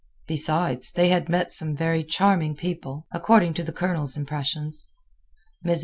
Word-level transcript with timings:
Besides, 0.25 0.91
they 0.93 1.09
had 1.09 1.29
met 1.29 1.53
some 1.53 1.75
very 1.75 2.03
charming 2.03 2.55
people, 2.55 3.05
according 3.11 3.53
to 3.53 3.63
the 3.63 3.71
Colonel's 3.71 4.17
impressions. 4.17 4.89
Mrs. 5.63 5.79